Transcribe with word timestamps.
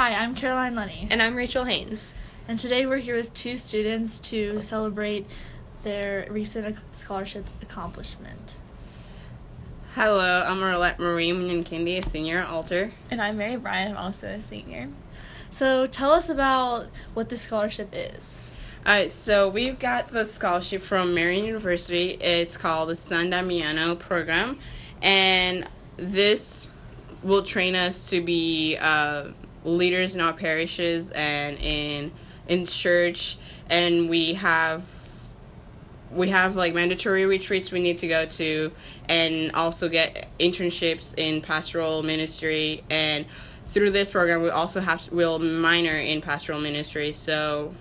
Hi, 0.00 0.14
I'm 0.14 0.34
Caroline 0.34 0.76
Lenny. 0.76 1.08
And 1.10 1.20
I'm 1.20 1.36
Rachel 1.36 1.64
Haynes. 1.64 2.14
And 2.48 2.58
today 2.58 2.86
we're 2.86 2.96
here 2.96 3.16
with 3.16 3.34
two 3.34 3.58
students 3.58 4.18
to 4.30 4.62
celebrate 4.62 5.26
their 5.82 6.26
recent 6.30 6.82
scholarship 6.96 7.44
accomplishment. 7.60 8.54
Hello, 9.94 10.42
I'm 10.46 10.56
Arlette 10.56 10.98
Marie 10.98 11.32
Munyankindi, 11.32 11.98
a 11.98 12.02
senior 12.02 12.38
at 12.38 12.48
Alter. 12.48 12.92
And 13.10 13.20
I'm 13.20 13.36
Mary 13.36 13.58
Bryan, 13.58 13.90
I'm 13.90 13.98
also 13.98 14.28
a 14.28 14.40
senior. 14.40 14.88
So 15.50 15.84
tell 15.84 16.12
us 16.12 16.30
about 16.30 16.86
what 17.12 17.28
the 17.28 17.36
scholarship 17.36 17.90
is. 17.92 18.40
Alright, 18.86 19.10
so 19.10 19.50
we've 19.50 19.78
got 19.78 20.08
the 20.08 20.24
scholarship 20.24 20.80
from 20.80 21.12
Marian 21.12 21.44
University. 21.44 22.12
It's 22.12 22.56
called 22.56 22.88
the 22.88 22.96
San 22.96 23.28
Damiano 23.28 23.96
program. 23.96 24.58
And 25.02 25.68
this 25.98 26.70
will 27.22 27.42
train 27.42 27.76
us 27.76 28.08
to 28.08 28.22
be 28.22 28.78
uh, 28.80 29.24
leaders 29.64 30.14
in 30.14 30.20
our 30.20 30.32
parishes 30.32 31.10
and 31.12 31.58
in 31.58 32.12
in 32.48 32.66
church. 32.66 33.36
And 33.68 34.08
we 34.08 34.34
have 34.34 35.00
we 36.10 36.28
have 36.30 36.56
like 36.56 36.74
mandatory 36.74 37.24
retreats 37.24 37.70
we 37.70 37.80
need 37.80 37.98
to 37.98 38.08
go 38.08 38.26
to 38.26 38.72
and 39.08 39.52
also 39.52 39.88
get 39.88 40.28
internships 40.38 41.16
in 41.16 41.40
pastoral 41.40 42.02
ministry. 42.02 42.82
And 42.90 43.26
through 43.66 43.90
this 43.90 44.10
program 44.10 44.42
we 44.42 44.50
also 44.50 44.80
have 44.80 45.04
to, 45.04 45.14
we'll 45.14 45.38
minor 45.38 45.94
in 45.94 46.20
pastoral 46.20 46.60
ministry. 46.60 47.12
So 47.12 47.74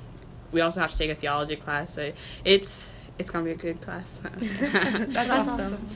we 0.52 0.62
also 0.62 0.80
have 0.80 0.91
to 0.91 0.98
take 0.98 1.09
a 1.09 1.16
theology 1.16 1.55
class. 1.55 1.93
So 1.93 2.12
it's 2.46 2.93
it's 3.18 3.30
gonna 3.30 3.46
be 3.46 3.52
a 3.52 3.55
good 3.55 3.82
class. 3.82 4.21
That's, 4.34 4.59
That's 5.13 5.30
awesome, 5.30 5.54
awesome. 5.59 5.88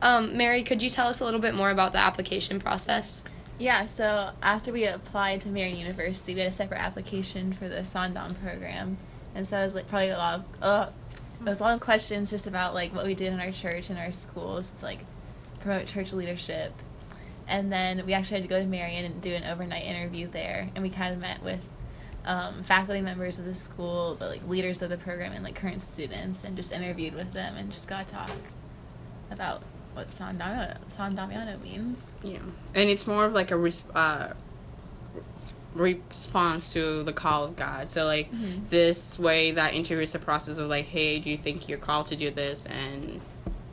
Um, 0.00 0.36
mary 0.36 0.62
could 0.62 0.82
you 0.82 0.90
tell 0.90 1.06
us 1.06 1.20
a 1.20 1.24
little 1.24 1.40
bit 1.40 1.54
more 1.54 1.70
about 1.70 1.92
the 1.92 1.98
application 1.98 2.60
process 2.60 3.22
yeah, 3.62 3.86
so 3.86 4.30
after 4.42 4.72
we 4.72 4.84
applied 4.84 5.40
to 5.42 5.48
Marian 5.48 5.78
University, 5.78 6.34
we 6.34 6.40
had 6.40 6.50
a 6.50 6.52
separate 6.52 6.80
application 6.80 7.52
for 7.52 7.68
the 7.68 7.76
Sondom 7.76 8.34
program, 8.42 8.98
and 9.36 9.46
so 9.46 9.60
it 9.60 9.64
was 9.64 9.76
like 9.76 9.86
probably 9.86 10.08
a 10.08 10.18
lot 10.18 10.34
of 10.34 10.44
uh, 10.60 10.86
there 11.38 11.50
was 11.52 11.60
a 11.60 11.62
lot 11.62 11.74
of 11.74 11.80
questions 11.80 12.30
just 12.30 12.48
about 12.48 12.74
like 12.74 12.92
what 12.92 13.06
we 13.06 13.14
did 13.14 13.32
in 13.32 13.40
our 13.40 13.52
church 13.52 13.88
and 13.88 13.98
our 14.00 14.10
schools 14.10 14.70
to 14.70 14.84
like 14.84 14.98
promote 15.60 15.86
church 15.86 16.12
leadership, 16.12 16.72
and 17.46 17.70
then 17.70 18.04
we 18.04 18.14
actually 18.14 18.40
had 18.40 18.42
to 18.42 18.48
go 18.48 18.60
to 18.60 18.66
Marion 18.66 19.04
and 19.04 19.22
do 19.22 19.32
an 19.32 19.44
overnight 19.44 19.84
interview 19.84 20.26
there, 20.26 20.68
and 20.74 20.82
we 20.82 20.90
kind 20.90 21.14
of 21.14 21.20
met 21.20 21.40
with 21.44 21.64
um, 22.24 22.64
faculty 22.64 23.00
members 23.00 23.38
of 23.38 23.44
the 23.44 23.54
school, 23.54 24.16
the 24.16 24.26
like 24.26 24.46
leaders 24.48 24.82
of 24.82 24.90
the 24.90 24.98
program, 24.98 25.32
and 25.32 25.44
like 25.44 25.54
current 25.54 25.82
students, 25.82 26.42
and 26.42 26.56
just 26.56 26.72
interviewed 26.72 27.14
with 27.14 27.32
them 27.32 27.56
and 27.56 27.70
just 27.70 27.88
got 27.88 28.08
to 28.08 28.14
talk 28.14 28.30
about 29.30 29.62
what 29.94 30.12
San 30.12 30.38
Damiano, 30.38 31.58
means. 31.58 32.14
Yeah, 32.22 32.38
and 32.74 32.90
it's 32.90 33.06
more 33.06 33.24
of 33.24 33.32
like 33.32 33.50
a 33.50 33.56
res- 33.56 33.88
uh, 33.94 34.32
response 35.74 36.72
to 36.72 37.02
the 37.02 37.12
call 37.12 37.44
of 37.44 37.56
God. 37.56 37.88
So 37.88 38.06
like 38.06 38.30
mm-hmm. 38.30 38.66
this 38.68 39.18
way 39.18 39.50
that 39.52 39.74
integrates 39.74 40.12
the 40.12 40.18
process 40.18 40.58
of 40.58 40.68
like, 40.68 40.86
hey, 40.86 41.18
do 41.18 41.30
you 41.30 41.36
think 41.36 41.68
you're 41.68 41.78
called 41.78 42.06
to 42.06 42.16
do 42.16 42.30
this? 42.30 42.66
And 42.66 43.20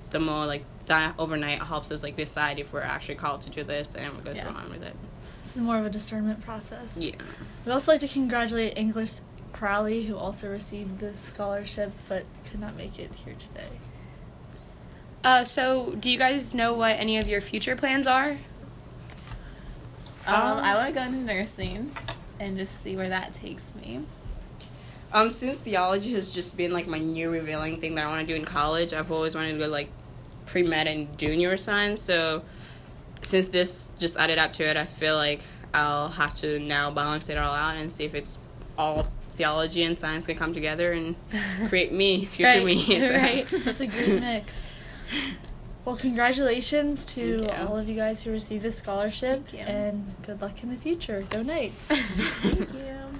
the 0.10 0.20
more 0.20 0.46
like 0.46 0.64
that 0.86 1.14
overnight 1.20 1.62
helps 1.62 1.92
us 1.92 2.04
like 2.04 2.16
decide 2.16 2.60
if 2.60 2.74
we're 2.74 2.82
actually 2.82 3.16
called 3.16 3.42
to 3.42 3.50
do 3.50 3.64
this, 3.64 3.96
and 3.96 4.16
we 4.18 4.24
go 4.24 4.32
yeah. 4.32 4.48
on 4.48 4.70
with 4.70 4.84
it. 4.84 4.96
This 5.44 5.56
is 5.56 5.62
more 5.62 5.78
of 5.78 5.86
a 5.86 5.90
discernment 5.90 6.42
process. 6.42 7.00
Yeah. 7.02 7.16
We'd 7.66 7.72
also 7.72 7.92
like 7.92 8.02
to 8.02 8.08
congratulate 8.08 8.78
English 8.78 9.20
Crowley, 9.54 10.04
who 10.04 10.16
also 10.16 10.50
received 10.50 11.00
this 11.00 11.20
scholarship 11.20 11.92
but 12.08 12.26
could 12.46 12.60
not 12.60 12.76
make 12.76 13.00
it 13.00 13.12
here 13.26 13.36
today. 13.38 13.80
Uh, 15.24 15.44
so, 15.44 15.96
do 16.00 16.10
you 16.10 16.18
guys 16.18 16.56
know 16.56 16.74
what 16.74 16.98
any 16.98 17.18
of 17.18 17.28
your 17.28 17.42
future 17.42 17.76
plans 17.76 18.08
are? 18.08 18.38
Um, 20.28 20.36
um 20.36 20.58
I 20.60 20.76
want 20.76 20.88
to 20.88 20.94
go 20.94 21.06
into 21.06 21.18
nursing 21.20 21.92
and 22.40 22.58
just 22.58 22.82
see 22.82 22.96
where 22.96 23.10
that 23.10 23.34
takes 23.34 23.76
me. 23.76 24.02
Um, 25.12 25.30
since 25.30 25.60
theology 25.60 26.14
has 26.14 26.32
just 26.32 26.56
been 26.56 26.72
like 26.72 26.88
my 26.88 27.00
new 27.00 27.32
revealing 27.32 27.82
thing 27.82 27.96
that 27.96 28.06
I 28.06 28.08
want 28.10 28.22
to 28.22 28.28
do 28.28 28.36
in 28.36 28.46
college, 28.46 28.94
I've 28.94 29.12
always 29.12 29.36
wanted 29.36 29.54
to 29.54 29.60
go 29.60 29.68
like 29.68 29.90
pre 30.46 30.64
med 30.64 30.88
and 30.88 31.16
do 31.18 31.36
neuroscience. 31.36 31.98
So, 31.98 32.44
since 33.22 33.50
this 33.50 33.94
just 34.00 34.18
added 34.18 34.38
up 34.38 34.54
to 34.54 34.70
it, 34.70 34.78
I 34.78 34.86
feel 34.86 35.16
like 35.16 35.42
I'll 35.74 36.10
have 36.10 36.36
to 36.36 36.60
now 36.60 36.92
balance 36.92 37.30
it 37.30 37.38
all 37.38 37.54
out 37.54 37.76
and 37.76 37.92
see 37.92 38.06
if 38.06 38.16
it's 38.16 38.40
all 38.78 39.04
theology 39.32 39.84
and 39.84 39.98
science 39.98 40.28
can 40.28 40.38
come 40.38 40.54
together 40.54 40.94
and 40.94 41.16
create 41.68 41.92
me, 41.92 42.26
future 42.26 42.52
right, 42.52 42.66
me. 42.66 42.78
So. 43.02 43.16
Right, 43.16 43.48
that's 43.66 43.82
a 43.82 43.88
great 43.88 44.20
mix. 44.20 44.74
Well, 45.86 45.96
congratulations 45.96 47.06
to 47.16 47.48
all 47.66 47.78
of 47.78 47.88
you 47.90 47.96
guys 47.96 48.22
who 48.24 48.32
received 48.32 48.64
this 48.64 48.78
scholarship, 48.78 49.48
and 49.58 50.14
good 50.24 50.42
luck 50.42 50.62
in 50.62 50.70
the 50.70 50.76
future. 50.76 51.24
Go 51.30 51.42
Knights! 51.42 51.88
Thank 51.88 53.14
you. 53.14 53.20